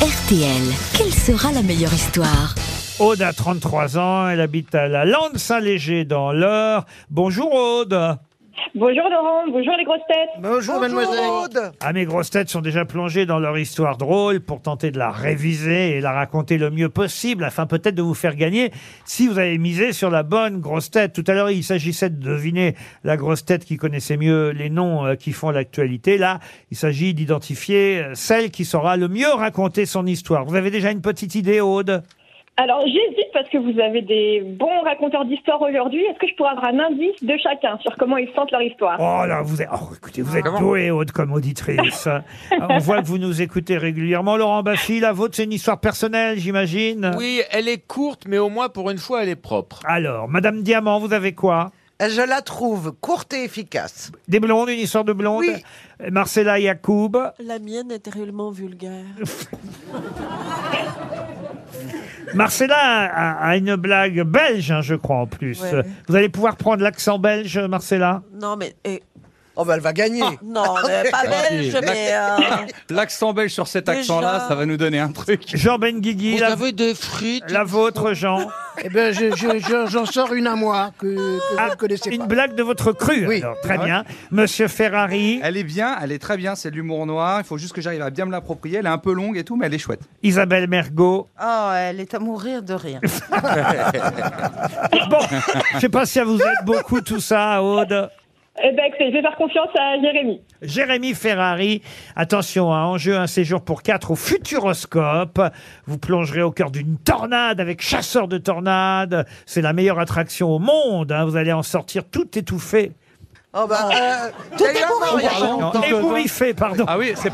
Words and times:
RTL, 0.00 0.62
quelle 0.96 1.12
sera 1.12 1.52
la 1.52 1.60
meilleure 1.60 1.92
histoire 1.92 2.54
Aude 3.00 3.20
a 3.20 3.34
33 3.34 3.98
ans, 3.98 4.28
elle 4.30 4.40
habite 4.40 4.74
à 4.74 4.88
la 4.88 5.04
Lande 5.04 5.36
Saint-Léger 5.36 6.06
dans 6.06 6.32
l'Eure. 6.32 6.86
Bonjour 7.10 7.52
Aude. 7.52 8.16
Bonjour 8.74 9.08
Laurent, 9.10 9.44
bonjour 9.50 9.74
les 9.76 9.84
grosses 9.84 10.06
têtes. 10.06 10.30
Bonjour, 10.40 10.80
mademoiselle. 10.80 11.72
Ah, 11.80 11.92
mes 11.92 12.04
grosses 12.04 12.30
têtes 12.30 12.48
sont 12.48 12.60
déjà 12.60 12.84
plongées 12.84 13.26
dans 13.26 13.38
leur 13.38 13.58
histoire 13.58 13.96
drôle 13.96 14.40
pour 14.40 14.62
tenter 14.62 14.90
de 14.90 14.98
la 14.98 15.10
réviser 15.10 15.96
et 15.96 16.00
la 16.00 16.12
raconter 16.12 16.56
le 16.56 16.70
mieux 16.70 16.88
possible 16.88 17.44
afin 17.44 17.66
peut-être 17.66 17.94
de 17.94 18.02
vous 18.02 18.14
faire 18.14 18.36
gagner 18.36 18.70
si 19.04 19.26
vous 19.26 19.38
avez 19.38 19.58
misé 19.58 19.92
sur 19.92 20.10
la 20.10 20.22
bonne 20.22 20.60
grosse 20.60 20.90
tête. 20.90 21.12
Tout 21.12 21.24
à 21.26 21.34
l'heure, 21.34 21.50
il 21.50 21.64
s'agissait 21.64 22.10
de 22.10 22.22
deviner 22.22 22.76
la 23.02 23.16
grosse 23.16 23.44
tête 23.44 23.64
qui 23.64 23.76
connaissait 23.76 24.16
mieux 24.16 24.50
les 24.50 24.70
noms 24.70 25.04
euh, 25.04 25.14
qui 25.16 25.32
font 25.32 25.50
l'actualité. 25.50 26.16
Là, 26.16 26.38
il 26.70 26.76
s'agit 26.76 27.12
d'identifier 27.14 28.02
euh, 28.02 28.14
celle 28.14 28.50
qui 28.50 28.64
saura 28.64 28.96
le 28.96 29.08
mieux 29.08 29.32
raconter 29.32 29.84
son 29.86 30.06
histoire. 30.06 30.44
Vous 30.44 30.54
avez 30.54 30.70
déjà 30.70 30.90
une 30.90 31.02
petite 31.02 31.34
idée, 31.34 31.60
Aude? 31.60 32.02
Alors 32.60 32.82
j'hésite 32.84 33.32
parce 33.32 33.48
que 33.48 33.56
vous 33.56 33.80
avez 33.80 34.02
des 34.02 34.42
bons 34.42 34.82
raconteurs 34.84 35.24
d'histoire 35.24 35.62
aujourd'hui. 35.62 36.04
Est-ce 36.04 36.18
que 36.18 36.28
je 36.28 36.34
pourrais 36.34 36.50
avoir 36.50 36.66
un 36.66 36.78
indice 36.78 37.16
de 37.22 37.34
chacun 37.42 37.78
sur 37.78 37.96
comment 37.96 38.18
ils 38.18 38.28
sentent 38.34 38.50
leur 38.50 38.60
histoire? 38.60 38.98
Oh 39.00 39.26
là, 39.26 39.40
vous 39.40 39.62
êtes, 39.62 39.68
oh, 39.72 39.94
écoutez, 39.96 40.20
vous 40.20 40.36
êtes 40.36 40.44
douée, 40.44 40.90
Aude, 40.90 41.10
comme 41.10 41.32
auditrice. 41.32 42.06
On 42.68 42.76
voit 42.76 43.00
que 43.00 43.06
vous 43.06 43.16
nous 43.16 43.40
écoutez 43.40 43.78
régulièrement. 43.78 44.36
Laurent 44.36 44.62
Baffy, 44.62 45.00
la 45.00 45.12
vôtre, 45.12 45.36
c'est 45.36 45.44
une 45.44 45.54
histoire 45.54 45.80
personnelle, 45.80 46.38
j'imagine 46.38 47.12
Oui, 47.16 47.40
elle 47.50 47.66
est 47.66 47.86
courte, 47.86 48.24
mais 48.28 48.36
au 48.36 48.50
moins 48.50 48.68
pour 48.68 48.90
une 48.90 48.98
fois, 48.98 49.22
elle 49.22 49.30
est 49.30 49.36
propre. 49.36 49.80
Alors, 49.86 50.28
Madame 50.28 50.62
Diamant, 50.62 50.98
vous 50.98 51.14
avez 51.14 51.32
quoi? 51.32 51.70
Je 51.98 52.28
la 52.28 52.42
trouve 52.42 52.92
courte 53.00 53.32
et 53.32 53.44
efficace. 53.44 54.12
Des 54.28 54.38
blondes, 54.38 54.68
une 54.68 54.80
histoire 54.80 55.04
de 55.04 55.14
blondes 55.14 55.40
Oui. 55.40 55.54
Marcella 56.10 56.58
Yacoub? 56.58 57.16
La 57.42 57.58
mienne 57.58 57.90
est 57.90 58.00
terriblement 58.00 58.50
vulgaire. 58.50 59.04
Marcella 62.34 62.76
a, 62.76 63.48
a 63.48 63.56
une 63.56 63.76
blague 63.76 64.22
belge, 64.22 64.70
hein, 64.70 64.82
je 64.82 64.94
crois, 64.94 65.16
en 65.16 65.26
plus. 65.26 65.60
Ouais. 65.62 65.82
Vous 66.08 66.14
allez 66.16 66.28
pouvoir 66.28 66.56
prendre 66.56 66.82
l'accent 66.82 67.18
belge, 67.18 67.58
Marcella? 67.58 68.22
Non, 68.40 68.56
mais. 68.56 68.74
eh, 68.84 69.02
Oh, 69.56 69.64
bah, 69.64 69.74
elle 69.74 69.80
va 69.82 69.92
gagner. 69.92 70.22
non, 70.42 70.62
mais 70.86 71.10
pas 71.10 71.24
belge, 71.26 71.76
mais. 71.82 72.08
euh, 72.12 72.36
L'accent 72.88 73.32
belge 73.32 73.52
sur 73.52 73.66
cet 73.66 73.86
Déjà. 73.86 73.98
accent-là, 73.98 74.44
ça 74.48 74.54
va 74.54 74.64
nous 74.64 74.76
donner 74.76 75.00
un 75.00 75.10
truc. 75.12 75.42
Jean 75.54 75.76
Benguigui, 75.78 76.34
Vous 76.34 76.38
la, 76.40 76.52
avez 76.52 76.72
des 76.72 76.94
frites 76.94 77.50
la 77.50 77.64
vôtre, 77.64 78.14
Jean. 78.14 78.48
Eh 78.82 78.88
ben, 78.88 79.12
je- 79.12 79.34
je- 79.36 79.58
je- 79.58 79.86
j'en 79.90 80.06
sors 80.06 80.32
une 80.32 80.46
à 80.46 80.54
moi 80.56 80.92
que, 80.98 81.06
que 81.06 81.14
vous 81.18 81.40
Ah, 81.58 81.68
ne 81.70 81.74
connaissez 81.74 82.10
une 82.10 82.20
pas. 82.20 82.26
blague 82.26 82.54
de 82.54 82.62
votre 82.62 82.92
cru, 82.92 83.26
Oui. 83.26 83.42
alors. 83.42 83.60
Très 83.60 83.74
Ah 83.74 83.78
ouais 83.80 83.84
bien. 83.84 84.04
Monsieur 84.30 84.68
Ferrari, 84.68 85.40
Elle 85.42 85.56
est 85.58 85.64
bien, 85.64 85.96
elle 86.00 86.12
est 86.12 86.18
très 86.18 86.36
bien, 86.38 86.54
c'est 86.54 86.70
de 86.70 86.76
l'humour 86.76 87.04
noir. 87.04 87.40
Il 87.40 87.44
faut 87.44 87.58
juste 87.58 87.74
que 87.74 87.80
j'arrive 87.82 88.00
à 88.02 88.08
bien 88.10 88.24
me 88.24 88.30
l'approprier. 88.32 88.78
Elle 88.78 88.86
est 88.86 88.90
un 88.90 88.96
peu 88.98 89.12
longue 89.12 89.36
et 89.36 89.44
tout, 89.44 89.56
mais 89.56 89.66
elle 89.66 89.74
est 89.74 89.78
chouette. 89.78 90.00
Isabelle 90.22 90.68
Mergot. 90.68 91.28
Oh, 91.42 91.68
elle 91.76 92.00
est 92.00 92.14
à 92.14 92.18
mourir 92.20 92.62
de 92.62 92.72
rire. 92.74 93.00
Bon, 95.10 95.18
je 95.74 95.78
sais 95.80 95.88
pas 95.88 96.06
si 96.06 96.12
ça 96.14 96.24
vous 96.24 96.40
aide 96.40 96.64
beaucoup 96.64 97.00
tout 97.00 97.20
ça, 97.20 97.62
Aude. 97.62 98.10
Eh 98.62 98.72
ben 98.72 98.84
écoutez, 98.88 99.08
je 99.08 99.12
vais 99.16 99.22
faire 99.22 99.36
confiance 99.36 99.68
à 99.78 100.00
Jérémy. 100.00 100.40
Jérémy 100.62 101.14
Ferrari, 101.14 101.82
attention, 102.16 102.72
hein, 102.74 102.84
en 102.84 102.98
jeu 102.98 103.16
un 103.16 103.26
séjour 103.26 103.62
pour 103.62 103.82
quatre 103.82 104.10
au 104.10 104.16
Futuroscope. 104.16 105.40
Vous 105.86 105.98
plongerez 105.98 106.42
au 106.42 106.50
cœur 106.50 106.70
d'une 106.70 106.98
tornade 106.98 107.60
avec 107.60 107.80
chasseur 107.80 108.28
de 108.28 108.38
tornades. 108.38 109.26
C'est 109.46 109.62
la 109.62 109.72
meilleure 109.72 109.98
attraction 109.98 110.50
au 110.50 110.58
monde. 110.58 111.10
hein. 111.12 111.24
Vous 111.24 111.36
allez 111.36 111.52
en 111.52 111.62
sortir 111.62 112.02
tout 112.10 112.28
étouffé. 112.36 112.92
Oh, 113.52 113.66
bah, 113.68 113.88
euh, 113.92 114.30
tout 114.56 114.64
est 114.64 115.40
Non, 115.58 115.72
ébouriffé, 115.82 116.54
pardon. 116.54 116.84
Ah 116.86 116.96
oui, 116.98 117.12
c'est 117.16 117.32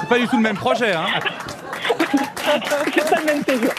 c'est 0.00 0.08
pas 0.08 0.18
du 0.18 0.28
tout 0.28 0.36
le 0.36 0.42
même 0.42 0.56
projet. 0.56 0.92
Hein. 0.92 1.06
C'est 2.48 3.10
pas 3.10 3.20
le 3.20 3.26
même 3.26 3.42
séjour. 3.44 3.72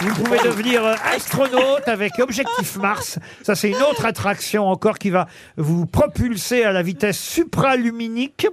Vous 0.00 0.14
pouvez 0.14 0.38
devenir 0.38 0.82
euh, 0.84 0.94
astronaute 1.14 1.86
avec 1.86 2.18
Objectif 2.20 2.76
Mars. 2.76 3.18
Ça, 3.42 3.54
c'est 3.54 3.68
une 3.68 3.82
autre 3.82 4.06
attraction 4.06 4.66
encore 4.66 4.98
qui 4.98 5.10
va 5.10 5.26
vous 5.58 5.84
propulser 5.84 6.64
à 6.64 6.72
la 6.72 6.82
vitesse 6.82 7.18
supraluminique. 7.18 8.46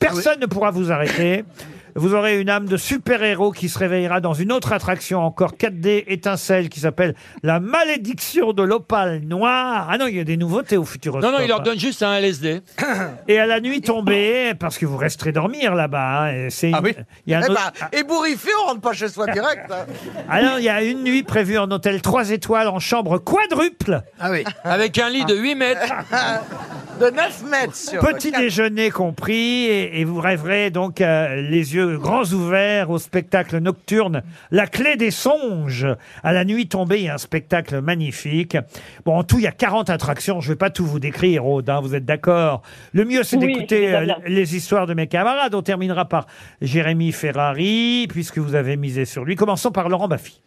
Personne 0.00 0.40
ne 0.40 0.46
pourra 0.46 0.72
vous 0.72 0.90
arrêter. 0.90 1.44
Vous 1.94 2.14
aurez 2.14 2.40
une 2.40 2.48
âme 2.48 2.66
de 2.66 2.76
super-héros 2.76 3.52
qui 3.52 3.68
se 3.68 3.78
réveillera 3.78 4.20
dans 4.20 4.32
une 4.34 4.52
autre 4.52 4.72
attraction 4.72 5.20
encore 5.24 5.52
4D 5.54 6.04
étincelle 6.06 6.68
qui 6.68 6.80
s'appelle 6.80 7.14
La 7.42 7.60
malédiction 7.60 8.52
de 8.52 8.62
l'opale 8.62 9.20
noire. 9.20 9.88
Ah 9.90 9.98
non, 9.98 10.06
il 10.06 10.16
y 10.16 10.20
a 10.20 10.24
des 10.24 10.36
nouveautés 10.36 10.76
au 10.76 10.84
Futuroscope. 10.84 11.30
Non, 11.30 11.36
non, 11.38 11.42
il 11.44 11.48
leur 11.48 11.60
donne 11.60 11.78
juste 11.78 12.02
un 12.02 12.14
LSD. 12.18 12.60
Et 13.28 13.38
à 13.38 13.46
la 13.46 13.60
nuit 13.60 13.80
tombée, 13.82 14.54
parce 14.58 14.78
que 14.78 14.86
vous 14.86 14.96
resterez 14.96 15.32
dormir 15.32 15.74
là-bas. 15.74 16.22
hein, 16.24 16.32
et 16.32 16.50
c'est 16.50 16.70
Ah 16.72 16.78
une- 16.78 16.84
oui 16.84 16.94
il 17.26 17.32
y 17.32 17.34
a 17.34 17.38
un 17.38 17.42
Eh 17.42 17.50
autre- 17.50 17.72
ben, 17.80 17.98
ébouriffé, 17.98 18.48
on 18.62 18.68
rentre 18.68 18.80
pas 18.80 18.92
chez 18.92 19.08
soi 19.08 19.26
direct. 19.26 19.70
hein. 19.70 19.84
Alors, 20.28 20.58
il 20.58 20.64
y 20.64 20.68
a 20.68 20.82
une 20.82 21.02
nuit 21.04 21.22
prévue 21.22 21.58
en 21.58 21.70
hôtel 21.70 22.00
3 22.02 22.30
étoiles 22.30 22.68
en 22.68 22.78
chambre 22.78 23.18
quadruple. 23.18 24.00
Ah 24.18 24.30
oui. 24.30 24.44
Avec 24.64 24.98
un 24.98 25.10
lit 25.10 25.24
de 25.24 25.34
8 25.36 25.54
mètres. 25.54 25.92
De 27.02 27.10
9 27.10 27.50
mètres 27.50 27.74
sur. 27.74 28.00
Petit 28.00 28.30
quatre. 28.30 28.42
déjeuner 28.42 28.90
compris, 28.90 29.64
et, 29.64 30.00
et 30.00 30.04
vous 30.04 30.20
rêverez 30.20 30.70
donc 30.70 31.00
euh, 31.00 31.34
les 31.34 31.74
yeux 31.74 31.98
grands 31.98 32.22
ouverts 32.26 32.90
au 32.90 32.98
spectacle 33.00 33.58
nocturne 33.58 34.22
La 34.52 34.68
clé 34.68 34.94
des 34.94 35.10
songes. 35.10 35.88
À 36.22 36.32
la 36.32 36.44
nuit 36.44 36.68
tombée, 36.68 36.98
il 36.98 37.06
y 37.06 37.08
a 37.08 37.14
un 37.14 37.18
spectacle 37.18 37.80
magnifique. 37.80 38.56
Bon, 39.04 39.16
en 39.16 39.24
tout, 39.24 39.38
il 39.38 39.42
y 39.42 39.48
a 39.48 39.52
40 39.52 39.90
attractions. 39.90 40.40
Je 40.40 40.50
vais 40.50 40.56
pas 40.56 40.70
tout 40.70 40.86
vous 40.86 41.00
décrire, 41.00 41.44
Aude, 41.44 41.68
hein, 41.70 41.80
vous 41.80 41.96
êtes 41.96 42.04
d'accord? 42.04 42.62
Le 42.92 43.04
mieux, 43.04 43.24
c'est 43.24 43.36
Oui, 43.36 43.48
d'écouter 43.48 43.92
euh, 43.92 44.06
les 44.28 44.54
histoires 44.54 44.86
de 44.86 44.94
mes 44.94 45.08
camarades. 45.08 45.56
On 45.56 45.62
terminera 45.62 46.04
par 46.04 46.28
Jérémy 46.60 47.10
Ferrari, 47.10 48.06
puisque 48.10 48.38
vous 48.38 48.54
avez 48.54 48.76
misé 48.76 49.06
sur 49.06 49.24
lui. 49.24 49.34
Commençons 49.34 49.72
par 49.72 49.88
Laurent 49.88 50.06
Baffy. 50.06 50.40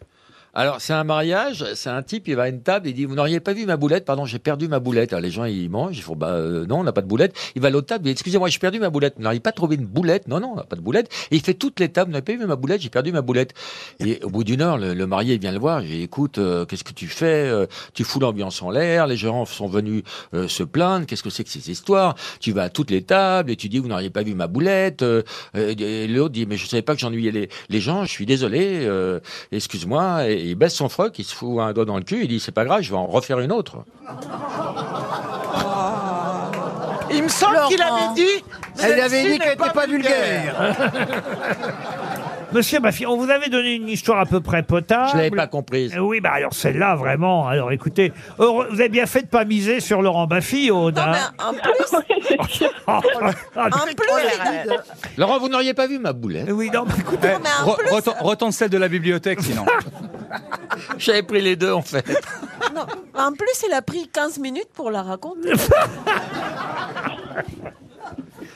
Alors, 0.58 0.80
c'est 0.80 0.94
un 0.94 1.04
mariage, 1.04 1.66
c'est 1.74 1.90
un 1.90 2.02
type, 2.02 2.28
il 2.28 2.34
va 2.34 2.44
à 2.44 2.48
une 2.48 2.62
table, 2.62 2.88
il 2.88 2.94
dit, 2.94 3.04
vous 3.04 3.14
n'auriez 3.14 3.40
pas 3.40 3.52
vu 3.52 3.66
ma 3.66 3.76
boulette, 3.76 4.06
pardon, 4.06 4.24
j'ai 4.24 4.38
perdu 4.38 4.68
ma 4.68 4.80
boulette. 4.80 5.12
Alors, 5.12 5.20
les 5.20 5.30
gens, 5.30 5.44
ils 5.44 5.68
mangent, 5.68 5.98
ils 5.98 6.02
font, 6.02 6.16
bah, 6.16 6.30
euh, 6.30 6.64
non, 6.64 6.78
on 6.78 6.82
n'a 6.82 6.94
pas 6.94 7.02
de 7.02 7.06
boulette. 7.06 7.36
Il 7.56 7.60
va 7.60 7.68
à 7.68 7.70
l'autre 7.70 7.88
table, 7.88 8.04
il 8.04 8.06
dit, 8.06 8.12
excusez-moi, 8.12 8.48
j'ai 8.48 8.58
perdu 8.58 8.80
ma 8.80 8.88
boulette. 8.88 9.16
Vous 9.18 9.22
n'auriez 9.22 9.40
pas 9.40 9.52
trouvé 9.52 9.76
une 9.76 9.84
boulette? 9.84 10.28
Non, 10.28 10.40
non, 10.40 10.52
on 10.52 10.56
n'a 10.56 10.64
pas 10.64 10.76
de 10.76 10.80
boulette. 10.80 11.12
Et 11.30 11.36
il 11.36 11.42
fait 11.42 11.52
toutes 11.52 11.78
les 11.78 11.90
tables, 11.90 12.08
vous 12.08 12.12
n'avez 12.14 12.24
pas 12.24 12.32
vu 12.42 12.46
ma 12.46 12.56
boulette, 12.56 12.80
j'ai 12.80 12.88
perdu 12.88 13.12
ma 13.12 13.20
boulette. 13.20 13.52
Et 14.00 14.18
au 14.22 14.30
bout 14.30 14.44
d'une 14.44 14.62
heure, 14.62 14.78
le, 14.78 15.06
marié, 15.06 15.36
vient 15.36 15.52
le 15.52 15.58
voir, 15.58 15.82
il 15.82 15.90
dit, 15.90 16.02
écoute, 16.04 16.38
euh, 16.38 16.64
qu'est-ce 16.64 16.84
que 16.84 16.94
tu 16.94 17.08
fais? 17.08 17.26
Euh, 17.26 17.66
tu 17.92 18.04
fous 18.04 18.18
l'ambiance 18.18 18.62
en 18.62 18.70
l'air, 18.70 19.06
les 19.06 19.18
gens 19.18 19.44
sont 19.44 19.66
venus 19.66 20.04
se 20.32 20.62
plaindre, 20.62 21.04
qu'est-ce 21.04 21.22
que 21.22 21.28
c'est 21.28 21.44
que 21.44 21.50
ces 21.50 21.70
histoires? 21.70 22.14
Tu 22.40 22.52
vas 22.52 22.62
à 22.62 22.70
toutes 22.70 22.90
les 22.90 23.02
tables 23.02 23.50
et 23.50 23.56
tu 23.56 23.68
dis, 23.68 23.78
vous 23.78 23.88
n'auriez 23.88 24.08
pas 24.08 24.22
vu 24.22 24.34
ma 24.34 24.46
boulette. 24.46 25.04
Et 25.54 26.06
l'autre 26.06 26.32
dit, 26.32 26.46
mais 26.46 26.56
je 26.56 26.66
savais 26.66 26.80
pas 26.80 26.94
que 26.94 27.00
j'ennuyais 27.00 27.50
les, 27.68 27.80
gens, 27.80 28.06
je 28.06 28.10
suis 28.10 28.24
désolé, 28.24 28.88
excuse-moi. 29.52 30.24
Il 30.50 30.54
baisse 30.54 30.74
son 30.74 30.88
froc, 30.88 31.18
il 31.18 31.24
se 31.24 31.34
fout 31.34 31.60
un 31.60 31.72
doigt 31.72 31.84
dans 31.84 31.96
le 31.96 32.02
cul, 32.04 32.22
il 32.22 32.28
dit, 32.28 32.40
c'est 32.40 32.52
pas 32.52 32.64
grave, 32.64 32.82
je 32.82 32.90
vais 32.90 32.96
en 32.96 33.06
refaire 33.06 33.38
une 33.40 33.52
autre. 33.52 33.78
Il 37.10 37.22
me 37.22 37.28
semble 37.28 37.56
qu'il 37.68 37.80
avait 37.80 38.14
dit. 38.14 38.44
Elle 38.82 39.00
avait 39.00 39.22
dit 39.30 39.38
qu'elle 39.38 39.50
n'était 39.58 39.70
pas 39.70 39.86
vulgaire. 39.86 40.76
Monsieur 42.52 42.78
Baffy, 42.80 43.06
on 43.06 43.16
vous 43.16 43.28
avait 43.28 43.48
donné 43.48 43.74
une 43.74 43.88
histoire 43.88 44.18
à 44.20 44.26
peu 44.26 44.40
près 44.40 44.62
potable. 44.62 45.10
Je 45.12 45.16
l'avais 45.16 45.30
pas 45.30 45.46
comprise. 45.46 45.94
Euh, 45.96 46.00
Oui, 46.00 46.20
bah 46.20 46.30
alors 46.32 46.54
celle-là, 46.54 46.94
vraiment. 46.94 47.46
Alors 47.48 47.72
écoutez, 47.72 48.12
heureux- 48.38 48.68
vous 48.70 48.80
avez 48.80 48.88
bien 48.88 49.04
fait 49.06 49.22
de 49.22 49.26
pas 49.26 49.44
miser 49.44 49.80
sur 49.80 50.00
Laurent 50.00 50.26
Baffy, 50.26 50.70
Aude. 50.70 50.96
Non, 50.96 51.02
mais 51.10 51.18
hein. 51.18 51.32
en 51.44 51.52
plus, 51.52 52.66
Ah, 52.86 52.98
en 52.98 53.70
plus, 53.70 54.76
Laurent, 55.16 55.38
vous 55.38 55.48
n'auriez 55.48 55.74
pas 55.74 55.86
vu 55.86 55.98
ma 55.98 56.12
boulette? 56.12 56.48
Oui, 56.50 56.70
non, 56.72 56.84
mais 56.86 56.94
écoutez, 56.98 57.28
mais 57.42 57.48
en 57.64 57.68
Re- 57.72 57.76
plus- 57.78 57.90
reton- 57.90 58.14
retente 58.22 58.52
celle 58.52 58.70
de 58.70 58.78
la 58.78 58.88
bibliothèque, 58.88 59.40
sinon. 59.42 59.64
J'avais 60.98 61.22
pris 61.22 61.40
les 61.42 61.56
deux, 61.56 61.72
en 61.72 61.82
fait. 61.82 62.04
non, 62.74 62.86
en 63.14 63.32
plus, 63.32 63.62
il 63.68 63.72
a 63.72 63.82
pris 63.82 64.08
15 64.08 64.38
minutes 64.38 64.68
pour 64.74 64.90
la 64.90 65.02
raconter. 65.02 65.52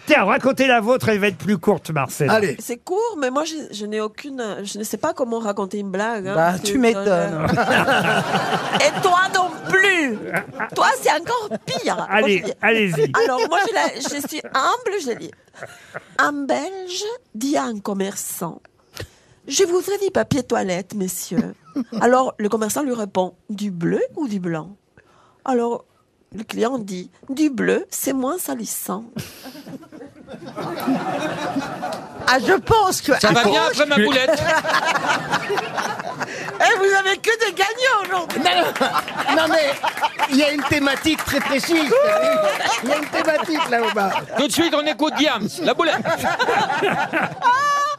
tiens, 0.06 0.24
racontez 0.24 0.66
la 0.66 0.80
vôtre, 0.80 1.08
elle 1.08 1.18
va 1.18 1.28
être 1.28 1.38
plus 1.38 1.58
courte, 1.58 1.90
Marcel. 1.90 2.28
Allez. 2.30 2.56
C'est 2.58 2.78
court, 2.78 3.16
mais 3.18 3.30
moi, 3.30 3.44
je, 3.44 3.54
je 3.72 3.86
n'ai 3.86 4.00
aucune. 4.00 4.42
Je 4.64 4.78
ne 4.78 4.84
sais 4.84 4.96
pas 4.96 5.12
comment 5.14 5.38
raconter 5.38 5.78
une 5.78 5.90
blague. 5.90 6.26
hein, 6.28 6.34
Bah, 6.34 6.50
parce 6.52 6.62
tu 6.62 6.78
m'étonnes. 6.78 7.46
Et 8.80 9.00
toi 9.02 9.20
non 9.34 9.50
plus 9.68 10.18
Toi, 10.74 10.86
c'est 11.00 11.12
encore 11.12 11.48
pire. 11.64 12.06
Allez, 12.10 12.44
allez-y. 12.60 13.10
Alors, 13.24 13.40
moi, 13.48 13.58
je, 13.68 13.74
la- 13.74 13.94
je 14.00 14.26
suis 14.26 14.42
humble, 14.54 14.96
je 15.04 15.12
dis. 15.18 15.30
Un 16.18 16.32
Belge 16.32 17.04
dit 17.34 17.56
à 17.56 17.64
un 17.64 17.78
commerçant 17.80 18.60
Je 19.48 19.64
voudrais 19.64 19.98
du 19.98 20.10
papier 20.10 20.42
toilette, 20.42 20.94
messieurs. 20.94 21.54
Alors, 22.00 22.34
le 22.38 22.48
commerçant 22.48 22.82
lui 22.82 22.94
répond 22.94 23.34
Du 23.48 23.70
bleu 23.70 24.00
ou 24.16 24.28
du 24.28 24.40
blanc? 24.40 24.76
Alors, 25.44 25.84
le 26.34 26.44
client 26.44 26.78
dit 26.78 27.10
Du 27.28 27.50
bleu, 27.50 27.86
c'est 27.90 28.12
moins 28.12 28.38
salissant. 28.38 29.04
Ah, 32.32 32.38
je 32.38 32.52
pense 32.52 33.00
que. 33.00 33.18
Ça 33.18 33.32
va 33.32 33.42
bien 33.42 33.64
après 33.64 33.86
ma 33.86 33.96
boulette 33.96 34.30
Eh, 36.60 36.78
vous 36.78 36.94
avez 36.94 37.16
que 37.16 37.46
des 37.46 37.52
gagnants 37.52 38.04
aujourd'hui. 38.06 38.40
Non 39.36 39.48
mais 39.50 39.72
il 40.30 40.36
y 40.36 40.44
a 40.44 40.52
une 40.52 40.62
thématique 40.62 41.24
très 41.24 41.40
précise. 41.40 41.92
Il 42.84 42.88
y 42.88 42.92
a 42.92 42.98
une 42.98 43.06
thématique 43.06 43.68
là 43.70 43.82
au 43.82 43.90
bas. 43.92 44.12
Tout 44.38 44.46
de 44.46 44.52
suite, 44.52 44.72
on 44.76 44.86
écoute 44.86 45.14
Diams, 45.18 45.48
la 45.62 45.74
boulette 45.74 45.96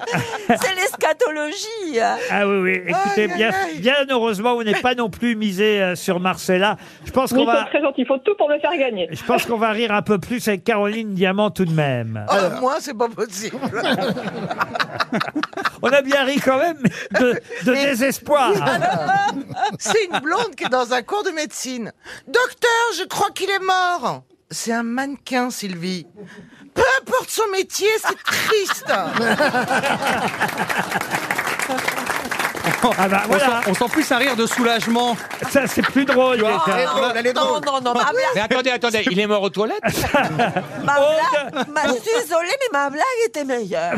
C'est 0.48 0.76
l'eschatologie. 0.76 2.00
hein. 2.00 2.18
Ah 2.30 2.48
oui, 2.48 2.58
oui. 2.58 2.82
Écoutez, 2.88 3.24
Aïe, 3.32 3.38
bien, 3.38 3.50
aïe, 3.50 3.72
aïe. 3.74 3.80
bien 3.80 3.96
heureusement, 4.10 4.56
vous 4.56 4.64
n'êtes 4.64 4.82
pas 4.82 4.96
non 4.96 5.10
plus 5.10 5.36
misé 5.36 5.82
euh, 5.82 5.96
sur 5.96 6.20
Marcella. 6.20 6.78
Je 7.06 7.12
pense 7.12 7.32
qu'on 7.34 7.46
va, 7.46 7.66
très 7.66 7.82
gentils, 7.82 8.02
ils 8.02 8.08
font 8.08 8.20
tout 8.20 8.36
pour 8.38 8.50
me 8.50 8.60
faire 8.60 8.76
gagner. 8.78 9.08
je 9.12 9.24
pense 9.24 9.46
qu'on 9.46 9.58
va 9.58 9.72
rire 9.72 9.92
un 9.94 10.02
peu 10.02 10.20
plus 10.20 10.46
avec 10.48 10.64
Caroline 10.64 11.14
Diamant 11.14 11.52
tout 11.52 11.66
de 11.66 11.74
même. 11.74 12.26
Oh, 12.32 12.36
moi, 12.60 12.76
c'est 12.80 12.98
pas 12.98 13.10
possible. 13.10 13.58
On 15.84 15.90
a 15.90 16.02
bien 16.02 16.24
ri 16.24 16.40
quand 16.40 16.58
même 16.60 16.78
mais 16.84 17.20
de, 17.20 17.40
de 17.66 17.74
désespoir. 17.74 18.52
C'est 19.80 20.04
une 20.06 20.20
blonde 20.20 20.56
qui 20.56 20.66
est 20.66 20.70
dans 20.70 20.94
un 20.94 21.02
cours 21.02 21.24
de 21.24 21.32
médecine. 21.32 21.92
Docteur, 22.28 22.70
je 23.00 23.04
crois 23.08 23.32
qu'il 23.32 23.50
est 23.50 23.60
mort. 23.60 24.22
C'est 24.52 24.74
un 24.74 24.84
mannequin, 24.84 25.50
Sylvie. 25.50 26.06
Peu 26.74 26.84
importe 27.02 27.30
son 27.30 27.48
métier, 27.52 27.88
c'est 27.98 28.22
triste. 28.24 28.94
Ah 32.98 33.08
bah 33.08 33.22
On 33.26 33.28
voilà, 33.30 33.62
sent- 33.64 33.70
On 33.70 33.74
sent 33.74 33.86
plus 33.92 34.12
un 34.12 34.18
rire 34.18 34.36
de 34.36 34.46
soulagement. 34.46 35.16
ça 35.50 35.68
c'est 35.68 35.82
plus 35.82 36.06
drôle. 36.06 36.38
Tu 36.38 36.42
vois, 36.42 36.64
déjà. 36.66 36.78
Elle 36.78 36.82
est 36.82 36.86
drôle, 36.86 37.12
elle 37.16 37.28
est 37.28 37.34
Non, 37.34 37.42
drôle. 37.46 37.62
non, 37.66 37.74
non, 37.82 37.94
ma 37.94 38.12
blague, 38.12 38.16
Mais 38.36 38.42
attendez, 38.42 38.70
attendez, 38.72 39.04
il 39.12 39.20
est 39.20 39.28
mort 39.28 39.42
aux 39.44 39.50
toilettes 39.50 39.80
ma 40.84 40.96
blague, 40.96 41.68
ma- 41.70 41.88
je 41.88 41.92
suis 41.94 42.12
désolée, 42.22 42.50
mais 42.50 42.80
ma 42.80 42.90
blague 42.90 43.04
était 43.28 43.44
meilleure. 43.46 43.94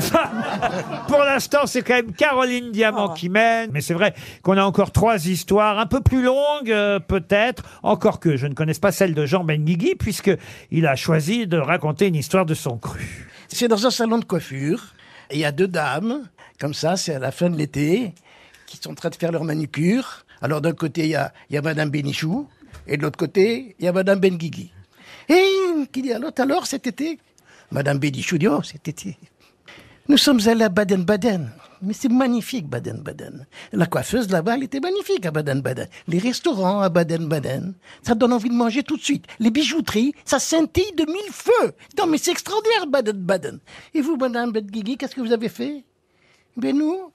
Pour 1.08 1.20
l'instant, 1.20 1.66
c'est 1.66 1.82
quand 1.82 1.94
même 1.96 2.14
Caroline 2.14 2.72
Diamant 2.72 3.08
Oh. 3.12 3.14
qui 3.14 3.30
mène. 3.30 3.70
Mais 3.74 3.82
c'est 3.82 3.94
vrai 3.94 4.14
qu'on 4.44 4.58
a 4.58 4.64
encore 4.64 4.92
trois 4.92 5.26
histoires, 5.28 5.80
un 5.80 5.86
peu 5.86 6.02
plus 6.02 6.22
longues 6.24 6.72
euh, 6.72 7.00
peut-être. 7.00 7.64
Encore 7.84 8.20
que 8.20 8.38
je 8.38 8.48
ne 8.48 8.54
connaisse 8.54 8.80
pas 8.80 8.92
celle 8.92 9.14
de 9.14 9.26
Jean 9.26 9.44
Benguigui, 9.44 9.96
puisque 9.96 10.32
il 10.72 10.88
a 10.88 10.96
choisi 10.96 11.48
de 11.48 11.58
raconter 11.58 12.08
une 12.08 12.16
histoire 12.16 12.46
de 12.46 12.54
son 12.54 12.78
cru. 12.78 13.28
C'est 13.48 13.68
dans 13.68 13.86
un 13.86 13.92
salon 13.92 14.18
de 14.20 14.26
coiffure. 14.26 14.84
Et 15.30 15.36
il 15.36 15.40
y 15.40 15.46
a 15.46 15.52
deux 15.52 15.68
dames, 15.68 16.24
comme 16.60 16.74
ça, 16.74 16.96
c'est 16.98 17.16
à 17.16 17.20
la 17.20 17.32
fin 17.32 17.50
de 17.50 17.58
l'été, 17.58 18.14
qui 18.78 18.84
sont 18.84 18.92
en 18.92 18.96
train 18.96 19.10
de 19.10 19.16
faire 19.16 19.32
leur 19.32 19.44
manucure. 19.44 20.26
Alors 20.42 20.62
d'un 20.62 20.74
côté, 20.74 21.04
il 21.04 21.10
y 21.10 21.16
a, 21.16 21.34
y 21.50 21.58
a 21.58 21.62
Madame 21.62 21.90
Bénichou, 21.90 22.48
et 22.88 22.98
de 22.98 23.02
l'autre 23.02 23.18
côté, 23.18 23.76
il 23.80 23.86
y 23.86 23.88
a 23.88 23.94
Madame 23.94 24.20
Benguigui. 24.20 24.72
Et 25.30 25.46
qui 25.92 26.02
dit 26.02 26.12
à 26.12 26.20
l'autre, 26.20 26.42
alors 26.42 26.68
cet 26.68 26.88
été 26.88 27.20
Madame 27.72 27.98
Bénichou 27.98 28.38
dit, 28.38 28.48
oh, 28.48 28.62
cet 28.62 28.88
été. 28.88 29.18
Nous 30.08 30.18
sommes 30.18 30.40
allés 30.48 30.66
à 30.66 30.70
Baden-Baden. 30.70 31.50
Mais 31.82 31.94
c'est 31.94 32.10
magnifique, 32.10 32.68
Baden-Baden. 32.68 33.46
La 33.72 33.86
coiffeuse 33.86 34.30
là-bas, 34.30 34.56
elle 34.56 34.64
était 34.64 34.80
magnifique 34.80 35.26
à 35.26 35.32
Baden-Baden. 35.32 35.88
Les 36.08 36.20
restaurants 36.20 36.82
à 36.82 36.90
Baden-Baden, 36.90 37.74
ça 38.04 38.16
donne 38.16 38.32
envie 38.32 38.50
de 38.50 38.54
manger 38.54 38.84
tout 38.84 38.96
de 38.96 39.02
suite. 39.02 39.26
Les 39.40 39.50
bijouteries, 39.50 40.14
ça 40.24 40.40
scintille 40.40 40.94
de 40.96 41.06
mille 41.06 41.32
feux. 41.32 41.74
Non, 41.98 42.08
mais 42.08 42.18
c'est 42.18 42.32
extraordinaire, 42.32 42.88
Baden-Baden. 42.88 43.60
Et 43.94 44.02
vous, 44.02 44.18
Madame 44.18 44.52
Benguigui, 44.52 44.98
qu'est-ce 44.98 45.16
que 45.16 45.22
vous 45.22 45.34
avez 45.34 45.50
fait? 45.50 45.84
Ben 46.58 46.78
nous, 46.78 47.12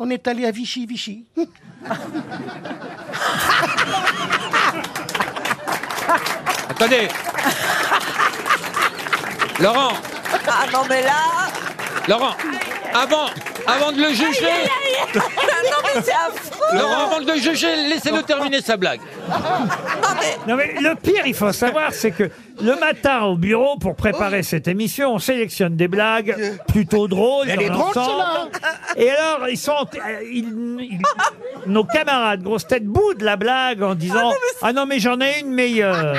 on 0.00 0.08
est 0.08 0.26
allé 0.26 0.46
à 0.46 0.50
Vichy, 0.50 0.86
Vichy. 0.86 1.26
Attendez. 6.70 7.08
Laurent, 9.60 9.92
Ah 10.48 10.64
non, 10.72 10.80
mais 10.88 11.02
là, 11.02 11.12
Laurent, 12.08 12.34
avant, 12.94 13.26
avant 13.66 13.92
de 13.92 14.00
le 14.00 14.08
juger, 14.08 14.64
c'est 15.94 16.12
affreux. 16.12 16.76
Laurent, 16.78 17.06
avant 17.10 17.20
de 17.20 17.26
le 17.32 17.38
juger, 17.38 17.74
laissez-le 17.88 18.22
terminer 18.22 18.60
sa 18.60 18.76
blague. 18.76 19.00
Non, 19.28 19.36
mais 20.20 20.38
Non 20.46 20.56
mais 20.56 20.74
le 20.80 20.94
pire, 20.94 21.26
il 21.26 21.34
faut 21.34 21.52
savoir, 21.52 21.92
c'est 21.92 22.10
que 22.12 22.30
le 22.62 22.76
matin 22.78 23.22
au 23.22 23.36
bureau, 23.36 23.76
pour 23.78 23.96
préparer 23.96 24.42
cette 24.42 24.68
émission, 24.68 25.14
on 25.14 25.18
sélectionne 25.18 25.76
des 25.76 25.88
blagues 25.88 26.58
plutôt 26.68 27.08
drôles. 27.08 27.48
Elle 27.48 27.62
est 27.62 27.68
dans 27.68 27.74
drôle, 27.90 27.92
l'ensemble. 27.96 28.50
Et 28.96 29.10
alors, 29.10 29.48
ils 29.48 29.56
sont, 29.58 29.72
euh, 29.94 29.98
ils- 30.30 30.78
ils- 30.80 31.00
nos 31.66 31.84
camarades 31.84 32.42
grosses 32.42 32.66
têtes 32.66 32.84
boudent 32.86 33.22
la 33.22 33.36
blague 33.36 33.82
en 33.82 33.94
disant 33.94 34.32
ah 34.62 34.72
non 34.72 34.86
mais 34.86 34.98
j'en 34.98 35.20
ai 35.20 35.40
une 35.40 35.50
meilleure. 35.52 36.14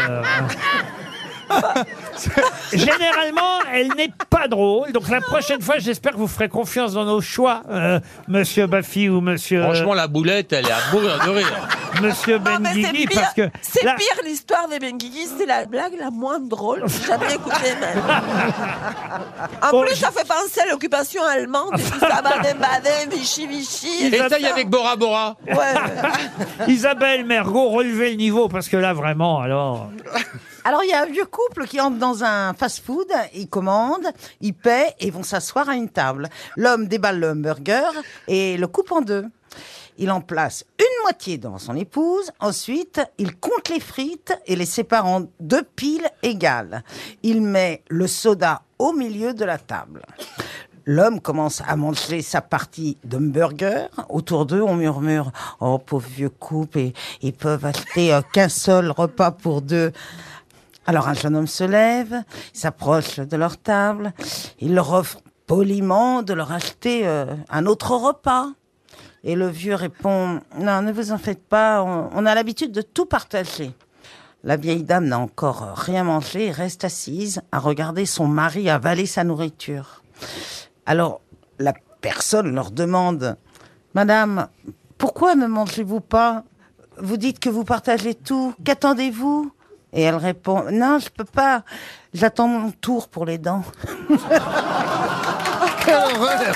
Généralement, 2.74 3.60
elle 3.74 3.90
n'est 3.96 4.12
pas 4.30 4.48
drôle. 4.48 4.92
Donc 4.92 5.10
la 5.10 5.22
prochaine 5.22 5.62
fois, 5.62 5.78
j'espère 5.80 6.14
que 6.14 6.18
vous 6.18 6.28
ferez 6.28 6.50
confiance 6.50 6.94
dans 6.94 7.06
nos 7.06 7.22
choix, 7.22 7.62
euh, 7.70 8.00
Monsieur 8.28 8.68
Baffy 8.68 9.10
ou 9.10 9.22
Monsieur 9.22 9.62
Franchement, 9.64 9.94
la 9.94 10.08
boulette, 10.08 10.54
elle 10.54 10.68
est 10.68 10.72
à 10.72 10.80
mourir 10.94 11.20
de 11.26 11.30
rire. 11.30 11.68
Monsieur 12.02 12.38
Non, 12.40 12.52
mais 12.62 12.70
c'est 12.74 12.82
Benguigui, 12.84 13.08
pire, 13.08 13.22
parce 13.22 13.34
que 13.34 13.50
c'est 13.62 13.84
là- 13.84 13.96
pire 13.98 14.24
l'histoire 14.24 14.68
des 14.70 14.80
Benguigui, 14.80 15.28
c'est 15.38 15.46
la 15.46 15.66
blague 15.66 15.94
la 16.00 16.10
moins 16.10 16.40
drôle 16.40 16.82
que 16.84 16.88
j'ai 16.90 17.08
jamais 17.08 17.34
écoutée 17.34 17.76
même. 17.80 18.02
En 19.62 19.72
Bon, 19.72 19.82
plus, 19.84 19.96
je- 19.96 20.00
ça 20.00 20.12
fait 20.12 20.28
penser 20.28 20.62
à 20.66 20.72
l'occupation 20.72 21.22
allemande, 21.24 21.74
et 21.78 21.84
tout 21.84 22.00
ça, 22.00 22.22
Vichy, 23.10 23.48
Vichy. 23.48 24.06
Essaye 24.14 24.46
avec 24.46 24.70
Bora 24.70 24.96
Bora. 24.96 25.36
Ouais. 25.48 26.68
Isabelle 26.68 27.26
Mergot, 27.26 27.70
relevez 27.70 28.12
le 28.12 28.16
niveau 28.16 28.48
parce 28.48 28.68
que 28.70 28.78
là 28.78 28.94
vraiment, 28.94 29.42
alors. 29.42 29.90
Alors, 30.64 30.84
il 30.84 30.90
y 30.90 30.94
a 30.94 31.02
un 31.02 31.08
vieux 31.08 31.26
couple 31.26 31.66
qui 31.66 31.82
entre 31.82 31.98
dans 31.98 32.24
un 32.24 32.54
fast-food, 32.54 33.08
ils 33.34 33.50
commandent, 33.50 34.12
ils 34.42 34.54
paient 34.54 34.96
et 35.00 35.10
vont 35.10 35.24
s'asseoir 35.24 35.68
à 35.68 35.76
une 35.76 35.90
table. 35.90 36.30
L'homme 36.56 36.88
déballe 36.88 37.20
le 37.20 37.32
hamburger 37.32 37.92
et 38.28 38.58
le 38.58 38.68
coupe 38.68 38.92
en 38.92 39.02
deux. 39.02 39.26
Il 39.98 40.12
en 40.12 40.22
place 40.22 40.64
une 40.80 41.04
moitié 41.04 41.40
devant 41.40 41.58
son 41.58 41.76
épouse. 41.76 42.32
Ensuite, 42.40 43.02
il 43.18 43.36
compte 43.38 43.70
les 43.70 43.80
frites 43.80 44.38
et 44.46 44.56
les 44.56 44.66
sépare 44.66 45.08
en 45.08 45.24
deux 45.40 45.64
piles 45.64 46.08
égales. 46.22 46.84
Il 47.24 47.42
met 47.42 47.84
le 47.90 48.06
soda 48.06 48.62
au 48.78 48.94
milieu 48.94 49.34
de 49.34 49.46
la 49.46 49.58
table. 49.58 50.04
L'homme 50.86 51.22
commence 51.22 51.62
à 51.68 51.76
manger 51.76 52.22
sa 52.22 52.42
partie 52.42 52.98
d'hamburger. 53.04 53.90
Autour 54.10 54.46
d'eux, 54.46 54.62
on 54.62 54.76
murmure 54.76 55.32
«Oh, 55.60 55.78
pauvre 55.78 56.08
vieux 56.08 56.30
couple, 56.30 56.80
et, 56.80 56.94
ils 57.22 57.34
peuvent 57.34 57.66
acheter 57.66 58.14
euh, 58.14 58.22
qu'un 58.34 58.50
seul 58.50 58.92
repas 58.92 59.32
pour 59.32 59.62
deux.» 59.62 59.92
Alors 60.86 61.08
un 61.08 61.14
jeune 61.14 61.36
homme 61.36 61.48
se 61.48 61.64
lève, 61.64 62.24
s'approche 62.54 63.20
de 63.20 63.38
leur 63.38 63.58
table, 63.58 64.14
il 64.60 64.74
leur 64.74 64.92
offre 64.92 65.20
poliment 65.46 66.24
de 66.24 66.34
leur 66.34 66.52
acheter 66.52 67.08
euh, 67.08 67.36
un 67.50 67.66
autre 67.66 67.92
repas. 67.92 68.50
Et 69.24 69.36
le 69.36 69.48
vieux 69.48 69.76
répond 69.76 70.42
«Non, 70.58 70.82
ne 70.82 70.92
vous 70.92 71.12
en 71.12 71.20
faites 71.20 71.44
pas, 71.44 71.84
on, 71.84 72.10
on 72.14 72.26
a 72.26 72.34
l'habitude 72.34 72.72
de 72.72 72.82
tout 72.82 73.06
partager.» 73.06 73.72
La 74.44 74.58
vieille 74.58 74.84
dame 74.84 75.06
n'a 75.06 75.20
encore 75.20 75.74
rien 75.76 76.04
mangé 76.04 76.48
et 76.48 76.52
reste 76.52 76.84
assise 76.84 77.42
à 77.52 77.60
regarder 77.60 78.08
son 78.08 78.26
mari 78.26 78.72
avaler 78.72 79.06
sa 79.06 79.24
nourriture. 79.24 80.02
Alors, 80.88 81.22
la 81.60 81.74
personne 82.02 82.56
leur 82.56 82.72
demande 82.72 83.38
Madame, 83.94 84.48
pourquoi 84.98 85.36
ne 85.36 85.46
mangez-vous 85.46 86.02
pas? 86.02 86.44
Vous 86.98 87.18
dites 87.18 87.40
que 87.40 87.50
vous 87.50 87.66
partagez 87.66 88.16
tout. 88.16 88.56
Qu'attendez-vous? 88.64 89.52
Et 89.94 90.04
elle 90.04 90.16
répond 90.16 90.66
Non, 90.72 91.00
je 91.00 91.10
peux 91.10 91.26
pas. 91.26 91.64
J'attends 92.14 92.48
mon 92.48 92.72
tour 92.72 93.08
pour 93.10 93.26
les 93.26 93.38
dents. 93.38 93.64
Quelle 95.86 95.96
horreur 95.96 96.56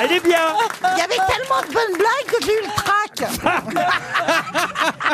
Elle 0.00 0.12
est 0.12 0.20
bien. 0.24 0.54
Il 0.94 0.98
y 0.98 1.02
avait 1.02 1.16
tellement 1.26 1.60
de 1.62 1.72
bonnes 1.72 1.96
blagues 1.96 2.26
que 2.26 2.44
j'ai 2.44 2.52
eu 2.52 2.62
le 2.62 2.70
trac. 2.76 3.22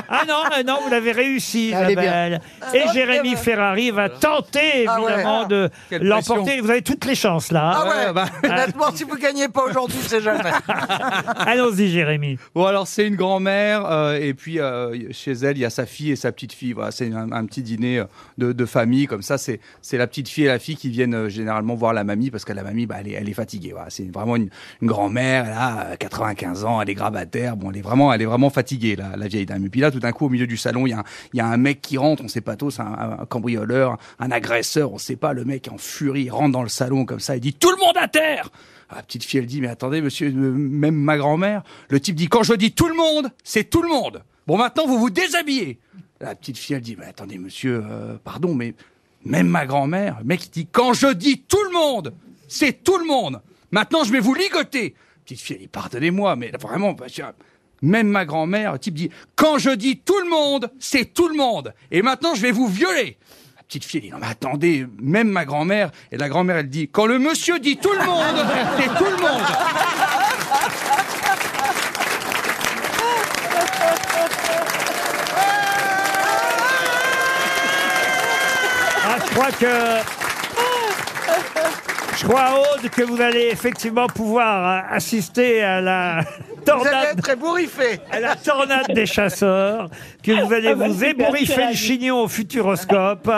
Ah 0.09 0.23
non, 0.67 0.77
ah 0.79 0.81
vous 0.85 0.91
l'avez 0.91 1.13
réussi, 1.13 1.73
Elle 1.75 1.91
est 1.93 1.97
bien. 1.97 2.03
Isabelle. 2.05 2.41
Et 2.75 2.83
Jérémy 2.93 3.37
Ferrari 3.37 3.91
va 3.91 4.09
tenter 4.09 4.87
Ah 4.87 5.01
ouais. 5.01 5.13
évidemment 5.13 5.47
de 5.47 5.71
Quelle 5.91 6.03
l'emporter. 6.03 6.61
Vous 6.61 6.71
avez 6.71 6.83
toutes 6.83 7.05
les 7.05 7.15
chances 7.15 7.51
là. 7.53 7.73
Ah 7.77 7.89
ouais, 7.89 8.13
bah. 8.13 8.27
honnêtement, 8.45 8.91
si 8.95 9.05
vous 9.05 9.17
gagnez 9.17 9.49
pas 9.49 9.65
aujourd'hui, 9.65 9.99
c'est 10.03 10.21
jamais. 10.21 10.51
Allons-y, 11.39 11.89
Jérémy. 11.89 12.39
Bon, 12.55 12.65
alors 12.67 12.87
c'est 12.87 13.07
une 13.07 13.17
grand-mère, 13.17 13.85
euh, 13.91 14.19
et 14.21 14.35
puis 14.35 14.61
euh, 14.61 14.97
chez 15.13 15.33
elle, 15.33 15.57
il 15.57 15.61
y 15.61 15.65
a 15.65 15.71
sa 15.71 15.87
fille 15.87 16.11
et 16.13 16.17
sa 16.17 16.33
petite 16.33 16.53
fille. 16.53 16.73
Voilà, 16.73 16.91
c'est 16.91 17.13
un, 17.13 17.33
un 17.33 17.45
petit 17.47 17.63
dîner 17.63 17.99
euh, 18.01 18.05
de, 18.39 18.53
de 18.53 18.65
famille, 18.67 19.07
comme 19.07 19.23
ça. 19.23 19.39
C'est 19.39 19.61
c'est 19.83 19.97
la 19.99 20.07
petite 20.07 20.29
fille 20.29 20.45
et 20.45 20.49
la 20.49 20.59
fille 20.59 20.77
qui 20.77 20.91
viennent 20.91 21.15
euh, 21.15 21.29
généralement 21.29 21.75
voir 21.75 21.93
la 21.93 22.05
mamie, 22.05 22.31
parce 22.31 22.45
que 22.45 22.53
la 22.53 22.63
mamie, 22.63 22.87
bah, 22.87 22.97
elle, 23.01 23.09
est, 23.09 23.13
elle 23.13 23.29
est 23.29 23.35
fatiguée. 23.35 23.73
Voilà, 23.73 23.91
c'est 23.91 24.11
vraiment 24.13 24.37
une, 24.37 24.49
une 24.83 24.89
grand-mère, 24.89 25.45
elle 25.47 25.53
a 25.53 25.87
euh, 25.93 25.97
95 25.97 26.65
ans, 26.65 26.81
elle 26.81 26.91
est 26.91 26.95
grabataire. 26.95 27.57
Bon, 27.57 27.71
elle 27.71 27.79
est 27.79 27.83
vraiment, 27.83 28.13
elle 28.13 28.23
est 28.23 28.27
vraiment 28.27 28.51
fatiguée, 28.51 28.97
la, 28.97 29.17
la 29.17 29.27
vieille 29.29 29.47
dame. 29.47 29.65
Et 29.65 29.69
puis 29.69 29.81
là, 29.81 29.91
tout 29.91 30.01
d'un 30.01 30.13
coup, 30.13 30.27
au 30.27 30.29
milieu 30.29 30.44
du 30.47 30.57
salon, 30.57 30.87
il 30.87 30.97
y 31.35 31.41
a 31.41 31.47
un, 31.47 31.57
mec 31.57 31.81
qui 31.81 31.99
rentre, 31.99 32.23
on 32.25 32.29
sait 32.29 32.41
pas 32.41 32.57
tous, 32.57 32.81
un, 32.81 33.19
un 33.21 33.27
cambrioleur, 33.27 33.99
un 34.19 34.31
agresseur, 34.31 34.93
on 34.93 34.99
sait 34.99 35.17
pas. 35.17 35.33
Le 35.33 35.45
mec 35.45 35.69
en 35.71 35.79
furie, 35.79 36.31
rentre 36.31 36.53
dans 36.53 36.63
le 36.63 36.69
salon 36.69 37.05
comme 37.05 37.21
ça, 37.21 37.37
il 37.37 37.41
dit 37.41 37.55
tout 37.55 37.71
le 37.71 37.77
monde 37.77 37.97
à 37.97 38.09
terre. 38.09 38.51
Ah, 38.89 38.97
La 38.97 39.03
petite 39.03 39.25
fille, 39.25 39.41
elle 39.41 39.47
dit, 39.47 39.61
mais 39.61 39.69
attendez, 39.69 40.01
monsieur, 40.01 40.29
euh, 40.29 40.53
même 40.53 40.95
ma 40.95 41.17
grand-mère. 41.17 41.63
Le 41.89 42.01
type 42.01 42.17
dit, 42.17 42.29
quand 42.29 42.43
je 42.43 42.55
dis 42.55 42.73
tout 42.73 42.89
le 42.89 42.95
monde, 42.95 43.31
c'est 43.43 43.65
tout 43.65 43.83
le 43.83 43.89
monde. 43.89 44.23
Bon, 44.47 44.59
maintenant, 44.59 44.87
vous 44.87 44.99
vous 44.99 45.11
déshabillez. 45.11 45.79
La 46.21 46.35
petite 46.35 46.59
fille, 46.59 46.77
elle 46.77 46.83
dit, 46.83 46.97
mais 46.99 47.07
attendez, 47.07 47.39
monsieur, 47.39 47.83
euh, 47.85 48.17
pardon, 48.23 48.55
mais 48.55 48.75
même 49.25 49.49
ma 49.49 49.67
grand-mère, 49.67 50.19
le 50.21 50.25
mec, 50.25 50.47
il 50.47 50.51
dit, 50.51 50.69
quand 50.71 50.93
je 50.93 51.13
dis 51.13 51.41
tout 51.41 51.63
le 51.65 51.73
monde, 51.73 52.15
c'est 52.47 52.85
tout 52.85 52.99
le 52.99 53.07
monde. 53.07 53.41
Maintenant, 53.71 54.05
je 54.05 54.13
vais 54.13 54.21
vous 54.21 54.35
ligoter. 54.35 54.95
Petite 55.25 55.41
fille, 55.41 55.57
elle 55.57 55.63
dit, 55.63 55.69
pardonnez-moi, 55.69 56.37
mais 56.37 56.51
vraiment, 56.61 56.95
monsieur, 56.95 57.25
même 57.85 58.09
ma 58.09 58.25
grand-mère, 58.25 58.79
type 58.79 58.95
dit, 58.95 59.11
quand 59.37 59.59
je 59.59 59.71
dis 59.71 59.99
tout 59.99 60.19
le 60.19 60.29
monde, 60.29 60.71
c'est 60.79 61.13
tout 61.13 61.29
le 61.29 61.37
monde. 61.37 61.75
Et 61.91 62.03
maintenant, 62.03 62.35
je 62.35 62.41
vais 62.41 62.51
vous 62.51 62.67
violer. 62.67 63.19
La 63.57 63.63
petite 63.63 63.85
fille 63.85 64.01
dit 64.01 64.11
non 64.11 64.19
mais 64.21 64.27
attendez, 64.27 64.87
même 65.01 65.29
ma 65.29 65.45
grand-mère 65.45 65.91
et 66.13 66.19
la 66.19 66.29
grand-mère 66.29 66.59
elle 66.59 66.69
dit 66.69 66.89
quand 66.89 67.07
le 67.07 67.19
monsieur 67.19 67.59
dit 67.59 67.79
tout 67.79 67.93
le 67.93 68.05
monde, 68.05 68.47
c'est 68.79 68.89
tout 68.99 69.05
le 69.05 69.17
monde. 69.17 69.43
Ah, 79.07 79.17
je 79.19 79.35
crois 79.35 79.53
que. 79.53 80.25
Je 82.17 82.25
crois, 82.25 82.55
Aude, 82.61 82.89
que 82.91 83.03
vous 83.03 83.21
allez 83.21 83.49
effectivement 83.51 84.07
pouvoir 84.07 84.85
euh, 84.85 84.95
assister 84.95 85.63
à 85.63 85.81
la 85.81 86.25
Vous 86.67 86.73
allez 86.73 86.91
tornade, 86.91 87.19
être 87.19 87.31
ébouriffé. 87.31 88.01
à 88.11 88.21
la 88.21 88.37
tornade 88.37 88.87
des 88.95 89.07
chasseurs, 89.07 89.89
que 90.23 90.33
vous 90.33 90.53
allez 90.53 90.69
Ah 90.69 90.75
bah, 90.75 90.89
vous 90.89 90.95
super, 90.95 91.11
ébouriffer 91.11 91.67
le 91.69 91.75
chignon 91.75 92.23
au 92.23 92.29
futuroscope. 92.29 93.31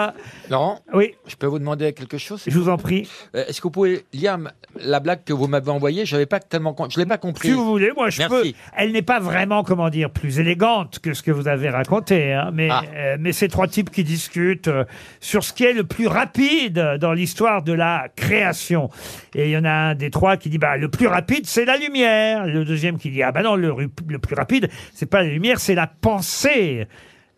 Laurent, 0.49 0.79
Oui, 0.95 1.15
je 1.27 1.35
peux 1.35 1.47
vous 1.47 1.59
demander 1.59 1.93
quelque 1.93 2.19
chose? 2.19 2.43
Je 2.47 2.57
vous 2.59 2.69
en 2.69 2.77
prie. 2.77 3.09
Euh, 3.35 3.45
Est-ce 3.49 3.59
que 3.61 3.65
vous 3.65 3.71
pouvez 3.73 4.05
lire 4.13 4.35
m- 4.35 4.51
la 4.81 5.01
blague 5.01 5.25
que 5.25 5.33
vous 5.33 5.49
m'avez 5.49 5.71
envoyée 5.71 6.07
J'avais 6.07 6.27
pas 6.27 6.39
tellement, 6.39 6.73
con- 6.73 6.89
je 6.89 6.99
l'ai 7.01 7.07
pas 7.07 7.19
compris. 7.19 7.49
Si 7.49 7.55
vous 7.55 7.65
voulez, 7.67 7.91
moi 7.97 8.11
je 8.11 8.21
Merci. 8.21 8.53
peux. 8.53 8.59
Elle 8.77 8.93
n'est 8.93 9.03
pas 9.03 9.19
vraiment, 9.19 9.65
comment 9.65 9.89
dire, 9.91 10.11
plus 10.11 10.39
élégante 10.39 11.01
que 11.01 11.15
ce 11.15 11.23
que 11.25 11.33
vous 11.33 11.49
avez 11.49 11.69
raconté, 11.69 12.33
hein, 12.33 12.51
mais, 12.53 12.69
Ah. 12.71 12.83
euh, 12.95 13.17
mais 13.19 13.33
c'est 13.33 13.49
trois 13.49 13.67
types 13.67 13.91
qui 13.91 14.05
discutent 14.05 14.69
euh, 14.69 14.85
sur 15.21 15.43
ce 15.43 15.53
qui 15.53 15.65
est 15.65 15.73
le 15.73 15.83
plus 15.85 16.07
rapide 16.07 16.79
dans 17.01 17.13
l'histoire 17.13 17.63
de 17.63 17.73
la 17.73 18.07
création. 18.15 18.89
Et 19.35 19.47
il 19.47 19.51
y 19.51 19.57
en 19.57 19.65
a 19.65 19.71
un 19.71 19.95
des 19.97 20.11
trois 20.11 20.37
qui 20.37 20.49
dit, 20.49 20.59
bah, 20.59 20.77
le 20.77 20.89
plus 20.89 21.09
rapide, 21.09 21.47
c'est 21.47 21.65
la 21.65 21.77
lumière. 21.77 22.47
Le 22.47 22.65
deuxième 22.65 22.99
qui 22.99 23.11
dit, 23.11 23.16
ah 23.23 23.33
bah 23.33 23.43
non, 23.43 23.57
le, 23.57 23.71
ru- 23.73 23.89
le 24.09 24.19
plus 24.19 24.35
rapide, 24.35 24.69
c'est 24.95 25.07
pas 25.07 25.23
la 25.23 25.29
lumière, 25.29 25.59
c'est 25.61 25.75
la 25.75 25.87
pensée. 25.87 26.87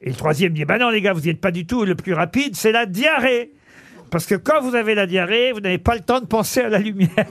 Et 0.00 0.08
le 0.10 0.14
troisième 0.14 0.52
dit, 0.52 0.64
bah 0.64 0.78
non, 0.78 0.90
les 0.90 1.00
gars, 1.00 1.12
vous 1.12 1.20
n'y 1.22 1.30
êtes 1.30 1.40
pas 1.40 1.50
du 1.50 1.66
tout. 1.66 1.84
Le 1.84 1.94
plus 1.96 2.14
rapide, 2.14 2.54
c'est 2.56 2.72
la 2.72 2.86
diarrhée. 2.86 3.52
Parce 4.10 4.24
que 4.26 4.34
quand 4.36 4.60
vous 4.62 4.74
avez 4.74 4.94
la 4.94 5.06
diarrhée, 5.06 5.52
vous 5.52 5.60
n'avez 5.60 5.78
pas 5.78 5.94
le 5.94 6.00
temps 6.00 6.20
de 6.20 6.26
penser 6.26 6.60
à 6.60 6.68
la 6.68 6.78
lumière. 6.78 7.08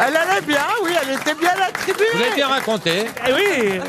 Elle 0.00 0.16
allait 0.16 0.40
bien, 0.46 0.64
oui, 0.84 0.90
elle 1.02 1.14
était 1.16 1.34
bien 1.34 1.54
attribuée. 1.60 2.04
Vous 2.12 2.20
l'avez 2.20 2.34
bien 2.36 2.46
raconté. 2.46 2.90
Eh 3.26 3.32
oui 3.32 3.80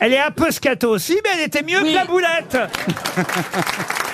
Elle 0.00 0.14
est 0.14 0.18
un 0.20 0.30
peu 0.30 0.50
scato 0.50 0.88
aussi, 0.90 1.18
mais 1.22 1.30
elle 1.34 1.44
était 1.46 1.62
mieux 1.62 1.82
Oui. 1.82 1.90
que 1.90 1.94
la 1.94 2.04
boulette 2.06 2.56